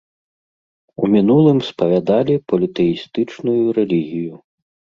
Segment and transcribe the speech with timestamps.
[1.01, 4.33] У мінулым спавядалі політэістычную рэлігію.